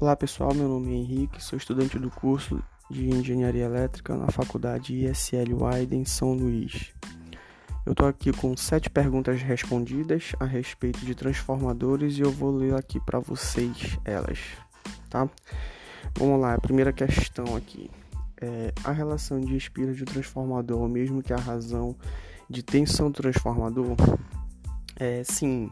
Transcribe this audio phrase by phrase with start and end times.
[0.00, 4.94] Olá pessoal, meu nome é Henrique, sou estudante do curso de Engenharia Elétrica na Faculdade
[4.94, 6.94] ISL Widen São Luís.
[7.84, 12.76] Eu estou aqui com sete perguntas respondidas a respeito de transformadores e eu vou ler
[12.76, 14.38] aqui para vocês elas,
[15.10, 15.28] tá?
[16.16, 17.90] Vamos lá, a primeira questão aqui.
[18.40, 21.96] É, a relação de espira de transformador, mesmo que a razão
[22.48, 23.96] de tensão do transformador,
[24.94, 25.68] é sim,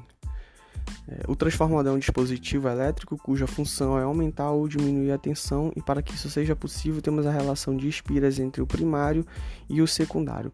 [1.29, 5.83] o transformador é um dispositivo elétrico cuja função é aumentar ou diminuir a tensão, e
[5.83, 9.25] para que isso seja possível, temos a relação de espiras entre o primário
[9.69, 10.53] e o secundário.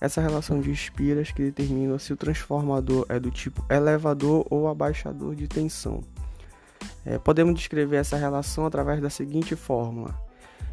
[0.00, 5.34] Essa relação de espiras que determina se o transformador é do tipo elevador ou abaixador
[5.34, 6.02] de tensão.
[7.04, 10.14] É, podemos descrever essa relação através da seguinte fórmula: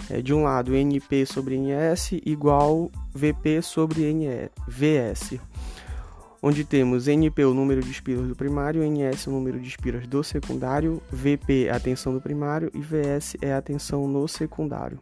[0.09, 5.39] é, de um lado, NP sobre NS igual VP sobre NE, VS
[6.41, 10.23] onde temos NP o número de espiras do primário, NS o número de espiras do
[10.23, 14.99] secundário, VP a tensão do primário e VS é a tensão no secundário.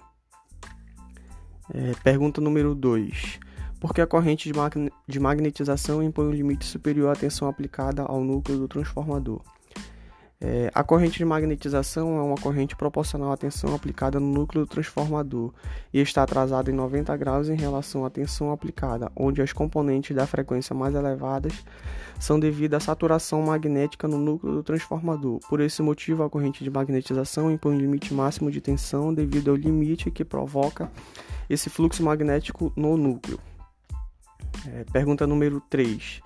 [1.74, 3.40] É, pergunta número 2.
[3.80, 4.60] Por que a corrente de,
[5.08, 9.42] de magnetização impõe um limite superior à tensão aplicada ao núcleo do transformador?
[10.42, 14.70] É, a corrente de magnetização é uma corrente proporcional à tensão aplicada no núcleo do
[14.70, 15.54] transformador
[15.94, 20.26] e está atrasada em 90 graus em relação à tensão aplicada, onde as componentes da
[20.26, 21.52] frequência mais elevadas
[22.18, 25.40] são devido à saturação magnética no núcleo do transformador.
[25.50, 29.58] Por esse motivo, a corrente de magnetização impõe um limite máximo de tensão devido ao
[29.58, 30.90] limite que provoca
[31.50, 33.38] esse fluxo magnético no núcleo.
[34.68, 36.22] É, pergunta número 3.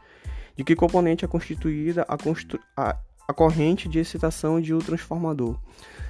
[0.56, 2.96] De que componente é constituída a, constru a
[3.28, 5.58] a corrente de excitação de um transformador.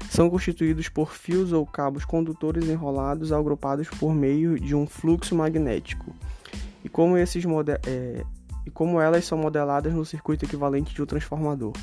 [0.10, 6.14] São constituídos por fios ou cabos condutores enrolados agrupados por meio de um fluxo magnético.
[6.84, 7.44] E como, esses
[7.88, 8.24] é,
[8.66, 11.74] e como elas são modeladas no circuito equivalente de um transformador.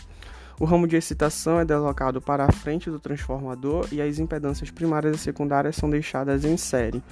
[0.61, 5.17] O ramo de excitação é deslocado para a frente do transformador e as impedâncias primárias
[5.17, 7.03] e secundárias são deixadas em série,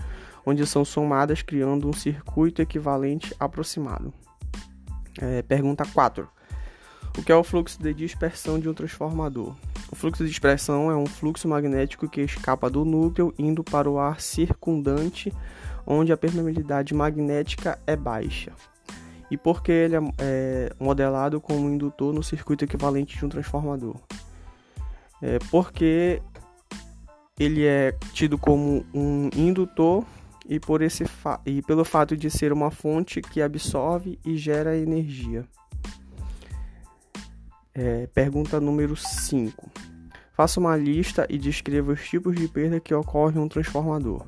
[0.44, 4.12] onde são somadas criando um circuito equivalente aproximado.
[5.18, 6.28] É, pergunta 4.
[7.18, 9.52] O que é o fluxo de dispersão de um transformador?
[9.90, 13.98] O fluxo de dispersão é um fluxo magnético que escapa do núcleo indo para o
[13.98, 15.34] ar circundante,
[15.84, 18.52] onde a permeabilidade magnética é baixa.
[19.28, 23.28] E por que ele é, é modelado como um indutor no circuito equivalente de um
[23.28, 23.96] transformador?
[25.20, 26.22] É porque
[27.36, 30.04] ele é tido como um indutor
[30.48, 31.04] e, por esse
[31.44, 35.44] e pelo fato de ser uma fonte que absorve e gera energia.
[37.80, 39.70] É, pergunta número 5.
[40.32, 44.26] Faça uma lista e descreva os tipos de perda que ocorrem em um transformador.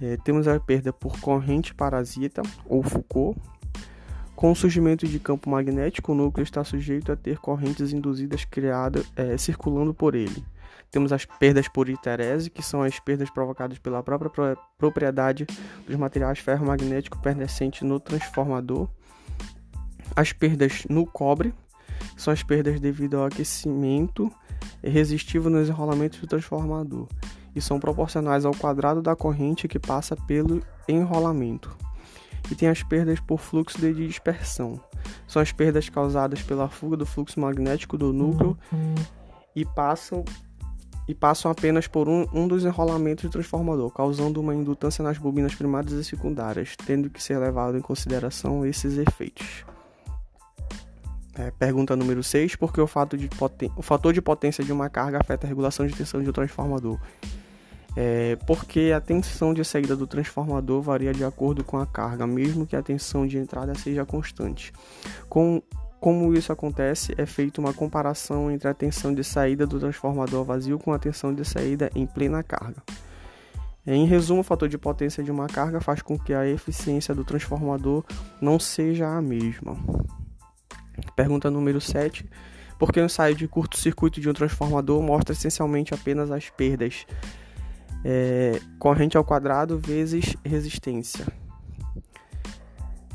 [0.00, 3.38] É, temos a perda por corrente parasita ou Foucault.
[4.34, 9.04] Com o surgimento de campo magnético, o núcleo está sujeito a ter correntes induzidas criadas
[9.14, 10.42] é, circulando por ele.
[10.90, 15.46] Temos as perdas por iterese, que são as perdas provocadas pela própria propriedade
[15.86, 18.88] dos materiais ferromagnéticos pertencentes no transformador.
[20.16, 21.52] As perdas no cobre,
[22.16, 24.30] são as perdas devido ao aquecimento
[24.82, 27.08] resistivo nos enrolamentos do transformador
[27.54, 31.76] e são proporcionais ao quadrado da corrente que passa pelo enrolamento.
[32.50, 34.78] E tem as perdas por fluxo de dispersão.
[35.26, 38.58] São as perdas causadas pela fuga do fluxo magnético do núcleo
[39.54, 40.24] e passam
[41.06, 45.54] e passam apenas por um, um dos enrolamentos do transformador, causando uma indutância nas bobinas
[45.54, 49.66] primárias e secundárias, tendo que ser levado em consideração esses efeitos.
[51.36, 53.28] É, pergunta número 6, porque o, fato de
[53.76, 56.98] o fator de potência de uma carga afeta a regulação de tensão de um transformador.
[57.96, 62.66] É, porque a tensão de saída do transformador varia de acordo com a carga, mesmo
[62.66, 64.72] que a tensão de entrada seja constante.
[65.28, 65.60] Com,
[66.00, 70.78] como isso acontece, é feita uma comparação entre a tensão de saída do transformador vazio
[70.78, 72.82] com a tensão de saída em plena carga.
[73.86, 77.22] Em resumo, o fator de potência de uma carga faz com que a eficiência do
[77.22, 78.02] transformador
[78.40, 79.76] não seja a mesma.
[81.16, 82.28] Pergunta número 7.
[82.78, 87.06] Por que o ensaio de curto-circuito de um transformador mostra essencialmente apenas as perdas?
[88.04, 91.26] É, corrente ao quadrado vezes resistência.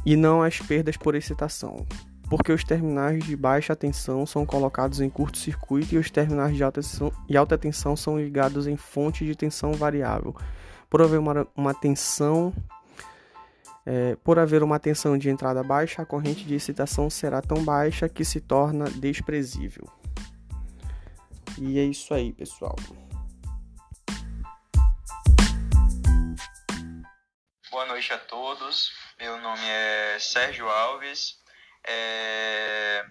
[0.06, 1.86] E não as perdas por excitação.
[2.30, 6.82] Porque os terminais de baixa tensão são colocados em curto-circuito e os terminais de alta
[6.82, 10.36] tensão, e alta tensão são ligados em fonte de tensão variável.
[10.90, 12.54] Por haver uma, uma tensão
[13.90, 18.08] é, por haver uma tensão de entrada baixa, a corrente de excitação será tão baixa
[18.08, 19.92] que se torna desprezível.
[21.58, 22.76] E é isso aí, pessoal.
[27.72, 28.92] Boa noite a todos.
[29.18, 31.40] Meu nome é Sérgio Alves.
[31.84, 33.04] É...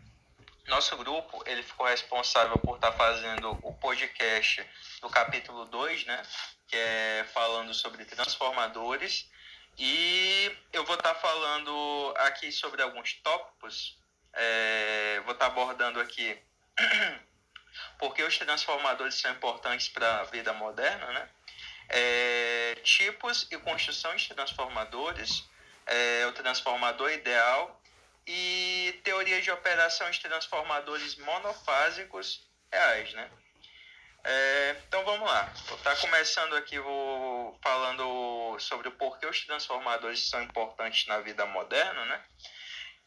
[0.69, 4.65] nosso grupo ele ficou responsável por estar tá fazendo o podcast
[5.03, 6.23] do capítulo 2, né?
[6.69, 9.29] Que é falando sobre transformadores.
[9.79, 13.97] E eu vou estar tá falando aqui sobre alguns tópicos.
[14.33, 16.37] É, vou estar tá abordando aqui
[17.99, 21.29] porque os transformadores são importantes para a vida moderna, né?
[21.91, 25.49] É, tipos e construção de transformadores,
[25.87, 27.81] é, o transformador ideal
[28.27, 33.31] e teoria de operação de transformadores monofásicos reais, né?
[34.25, 35.53] É, então vamos lá.
[35.67, 41.21] Vou estar tá começando aqui vou falando sobre o porquê os transformadores são importantes na
[41.21, 42.25] vida moderna, né?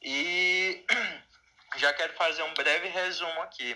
[0.02, 0.86] E
[1.78, 3.76] já quero fazer um breve resumo aqui.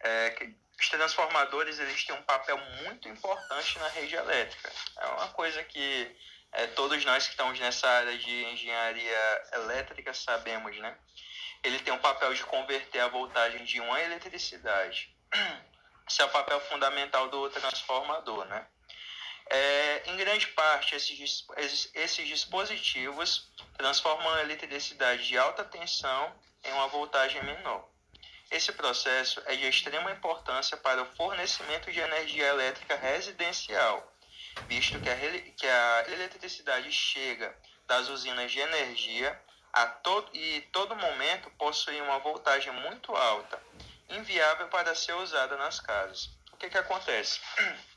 [0.00, 0.34] É,
[0.80, 4.72] os transformadores eles têm um papel muito importante na rede elétrica.
[4.98, 6.16] É uma coisa que
[6.52, 10.96] é, todos nós que estamos nessa área de engenharia elétrica sabemos, né?
[11.62, 15.14] Ele tem um papel de converter a voltagem de uma eletricidade.
[16.12, 18.66] Esse é o papel fundamental do transformador, né?
[19.48, 21.46] É, em grande parte, esses,
[21.94, 26.30] esses dispositivos transformam a eletricidade de alta tensão
[26.64, 27.88] em uma voltagem menor.
[28.50, 34.06] Esse processo é de extrema importância para o fornecimento de energia elétrica residencial
[34.68, 35.16] visto que a,
[35.56, 37.56] que a eletricidade chega
[37.86, 39.40] das usinas de energia
[39.72, 43.58] a todo, e todo momento possui uma voltagem muito alta,
[44.16, 46.30] inviável para ser usada nas casas.
[46.52, 47.40] O que, que acontece?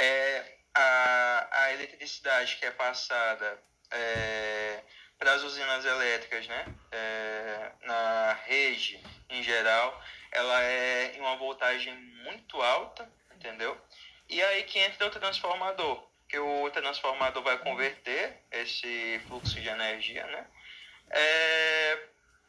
[0.00, 3.58] É, a, a eletricidade que é passada
[3.90, 4.80] é,
[5.18, 10.00] para as usinas elétricas, né, é, na rede em geral,
[10.30, 13.76] ela é em uma voltagem muito alta, entendeu?
[14.28, 20.26] E aí que entra o transformador, que o transformador vai converter esse fluxo de energia,
[20.26, 20.46] né?
[21.10, 21.98] É,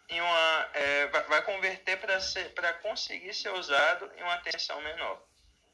[0.09, 5.21] em uma, é, vai converter para conseguir ser usado em uma tensão menor.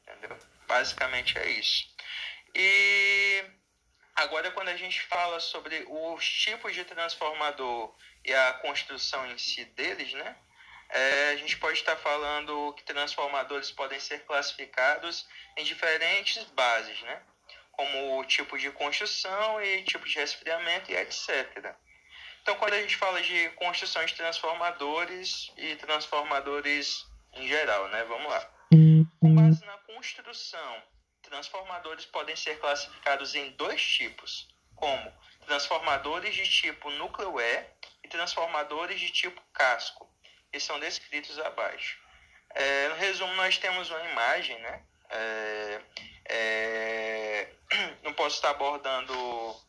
[0.02, 0.36] Entendeu?
[0.66, 1.88] Basicamente é isso.
[2.54, 3.44] E
[4.14, 7.94] agora, quando a gente fala sobre os tipos de transformador
[8.24, 10.36] e a construção em si deles, né?
[10.90, 17.22] é, a gente pode estar falando que transformadores podem ser classificados em diferentes bases, né?
[17.72, 21.74] como tipo de construção e tipo de resfriamento e etc.
[22.46, 28.04] Então, quando a gente fala de construção de transformadores e transformadores em geral, né?
[28.04, 28.48] Vamos lá.
[29.20, 30.82] Com base na construção,
[31.22, 34.46] transformadores podem ser classificados em dois tipos,
[34.76, 35.12] como
[35.44, 37.64] transformadores de tipo núcleo E
[38.04, 40.08] e transformadores de tipo casco
[40.52, 41.98] que são descritos abaixo.
[42.50, 44.82] É, no resumo, nós temos uma imagem, né?
[45.10, 45.80] É,
[46.26, 47.48] é,
[48.04, 49.65] não posso estar abordando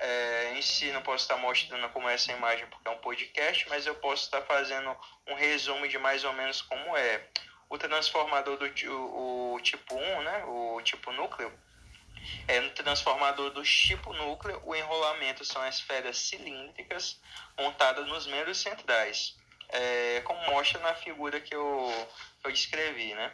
[0.00, 3.68] é, em si, não posso estar mostrando como é essa imagem porque é um podcast,
[3.68, 7.28] mas eu posso estar fazendo um resumo de mais ou menos como é.
[7.68, 10.44] O transformador do o, o tipo 1, né?
[10.46, 11.52] o tipo núcleo,
[12.48, 17.20] é, no transformador do tipo núcleo, o enrolamento são esferas cilíndricas
[17.56, 19.38] montadas nos membros centrais
[19.72, 22.08] é, como mostra na figura que eu,
[22.44, 23.32] eu descrevi, né?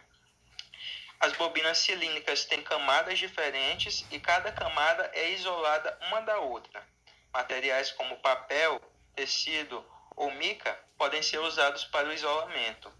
[1.18, 6.86] As bobinas cilíndricas têm camadas diferentes e cada camada é isolada uma da outra.
[7.32, 8.80] Materiais como papel,
[9.14, 9.84] tecido
[10.14, 12.92] ou mica podem ser usados para o isolamento.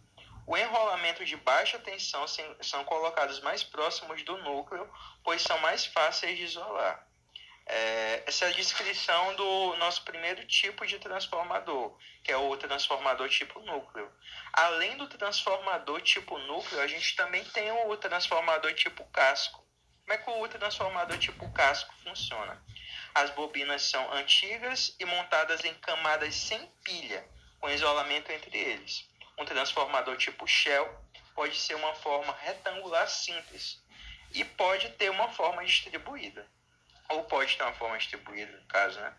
[0.46, 2.24] O enrolamento de baixa tensão
[2.60, 4.88] são colocados mais próximos do núcleo,
[5.22, 7.05] pois são mais fáceis de isolar.
[7.68, 13.28] É, essa é a descrição do nosso primeiro tipo de transformador, que é o transformador
[13.28, 14.08] tipo núcleo.
[14.52, 19.66] Além do transformador tipo núcleo, a gente também tem o transformador tipo casco.
[20.02, 22.62] Como é que o transformador tipo casco funciona?
[23.12, 29.08] As bobinas são antigas e montadas em camadas sem pilha, com isolamento entre eles.
[29.36, 30.88] Um transformador tipo Shell
[31.34, 33.82] pode ser uma forma retangular simples
[34.32, 36.48] e pode ter uma forma distribuída
[37.08, 39.14] ou pode ter uma forma distribuída, no caso, né?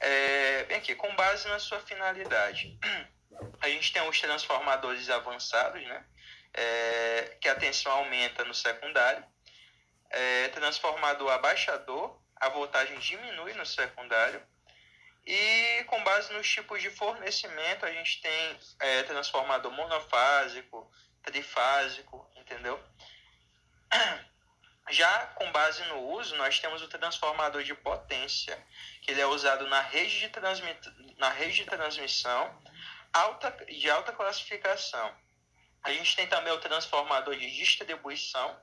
[0.00, 2.78] É, bem aqui, com base na sua finalidade,
[3.60, 6.04] a gente tem os transformadores avançados, né?
[6.52, 9.24] É, que a tensão aumenta no secundário.
[10.10, 14.40] É, transformador abaixador, a voltagem diminui no secundário.
[15.26, 20.90] E com base nos tipos de fornecimento, a gente tem é, transformador monofásico,
[21.22, 22.78] trifásico, entendeu?
[24.90, 28.58] Já com base no uso, nós temos o transformador de potência,
[29.02, 30.78] que ele é usado na rede de, transmit...
[31.16, 32.60] na rede de transmissão
[33.12, 33.50] alta...
[33.66, 35.14] de alta classificação.
[35.82, 38.58] A gente tem também o transformador de distribuição,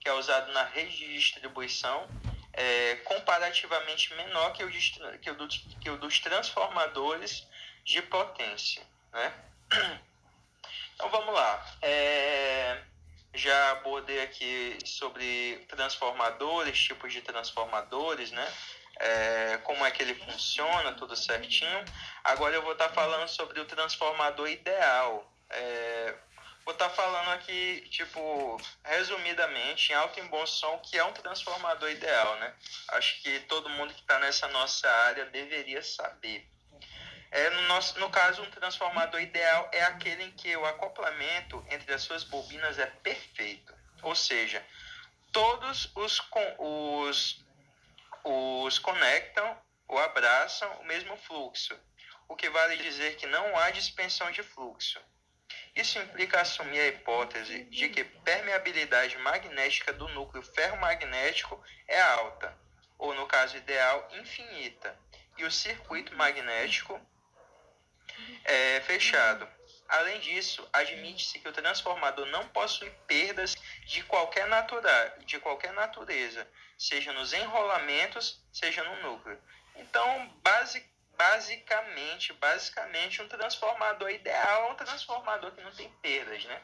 [0.00, 2.08] que é usado na rede de distribuição,
[2.52, 5.48] é, comparativamente menor que o, que, o do...
[5.48, 7.46] que o dos transformadores
[7.84, 8.82] de potência.
[9.12, 9.34] Né?
[10.94, 11.66] Então vamos lá.
[11.82, 12.80] É,
[13.34, 18.52] já abordei aqui sobre transformadores, tipos de transformadores, né?
[19.00, 21.84] É, como é que ele funciona, tudo certinho.
[22.22, 25.28] Agora eu vou estar tá falando sobre o transformador ideal.
[25.50, 26.14] É,
[26.64, 31.12] vou estar tá falando aqui, tipo, resumidamente, em alto e bom som, que é um
[31.12, 32.54] transformador ideal, né?
[32.90, 36.53] Acho que todo mundo que está nessa nossa área deveria saber.
[37.34, 41.92] É, no, nosso, no caso, um transformador ideal é aquele em que o acoplamento entre
[41.92, 43.74] as suas bobinas é perfeito.
[44.02, 44.64] Ou seja,
[45.32, 46.22] todos os,
[46.60, 47.44] os,
[48.22, 51.76] os conectam ou abraçam o mesmo fluxo,
[52.28, 55.00] o que vale dizer que não há dispensão de fluxo.
[55.74, 62.56] Isso implica assumir a hipótese de que permeabilidade magnética do núcleo ferromagnético é alta,
[62.96, 64.96] ou no caso ideal, infinita,
[65.36, 67.04] e o circuito magnético
[68.44, 69.48] é fechado.
[69.88, 73.54] Além disso, admite-se que o transformador não possui perdas
[73.86, 79.38] de qualquer, natura, de qualquer natureza, seja nos enrolamentos, seja no núcleo.
[79.76, 80.34] Então,
[81.16, 86.62] basicamente, basicamente, um transformador ideal é um transformador que não tem perdas, né?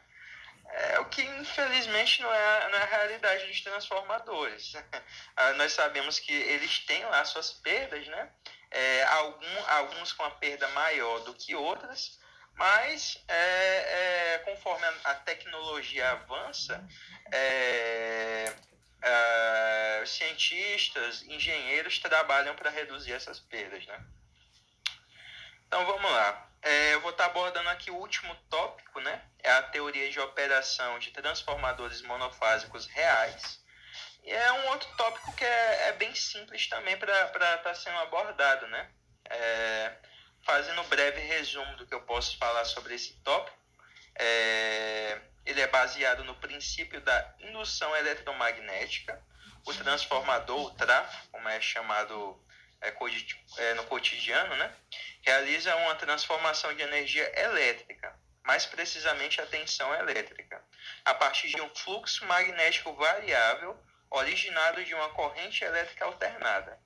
[0.72, 4.72] É o que infelizmente não é, não é a realidade dos transformadores.
[5.36, 8.30] Ah, nós sabemos que eles têm lá suas perdas, né?
[8.70, 12.18] É, algum, alguns com a perda maior do que outras,
[12.54, 16.86] mas é, é, conforme a, a, tecnologia avança,
[17.32, 18.52] é,
[19.02, 24.04] é, cientistas, engenheiros trabalham para reduzir essas perdas, né?
[25.66, 26.50] Então vamos lá.
[26.62, 29.22] É, eu vou estar abordando aqui o último tópico, né?
[29.38, 33.59] É a teoria de operação de transformadores monofásicos reais.
[34.22, 37.98] E é um outro tópico que é, é bem simples também para estar tá sendo
[37.98, 38.90] abordado, né?
[39.28, 39.92] É,
[40.42, 43.58] fazendo um breve resumo do que eu posso falar sobre esse tópico.
[44.16, 49.20] É, ele é baseado no princípio da indução eletromagnética.
[49.66, 52.42] O transformador, o tráfego, como é chamado
[52.80, 52.94] é,
[53.58, 54.74] é, no cotidiano, né?
[55.22, 60.62] realiza uma transformação de energia elétrica, mais precisamente a tensão elétrica,
[61.04, 63.78] a partir de um fluxo magnético variável
[64.10, 66.78] originado de uma corrente elétrica alternada.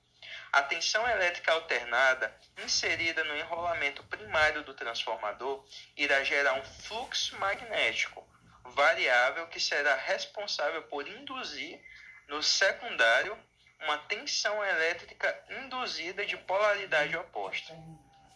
[0.53, 5.65] A tensão elétrica alternada, inserida no enrolamento primário do transformador,
[5.97, 8.27] irá gerar um fluxo magnético
[8.65, 11.81] variável que será responsável por induzir
[12.29, 13.37] no secundário
[13.81, 17.75] uma tensão elétrica induzida de polaridade oposta.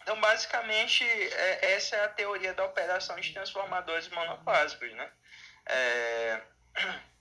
[0.01, 5.11] Então, basicamente, é, essa é a teoria da operação de transformadores monofásicos, né?
[5.65, 6.41] É,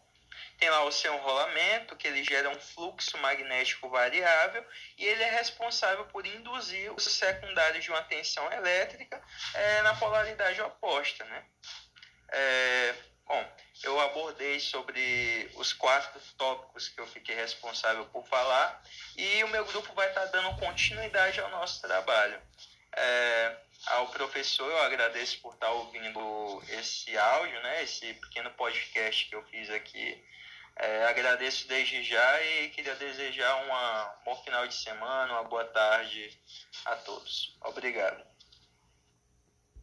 [0.58, 4.64] tem lá o seu enrolamento, que ele gera um fluxo magnético variável,
[4.96, 9.22] e ele é responsável por induzir os secundários de uma tensão elétrica
[9.54, 11.44] é, na polaridade oposta, né?
[12.30, 13.52] É, bom,
[13.84, 18.82] eu abordei sobre os quatro tópicos que eu fiquei responsável por falar,
[19.16, 22.42] e o meu grupo vai estar dando continuidade ao nosso trabalho.
[22.96, 29.36] É, ao professor, eu agradeço por estar ouvindo esse áudio, né, esse pequeno podcast que
[29.36, 30.20] eu fiz aqui.
[30.80, 35.64] É, agradeço desde já e queria desejar uma, um bom final de semana, uma boa
[35.64, 36.40] tarde
[36.84, 37.58] a todos.
[37.62, 38.24] Obrigado.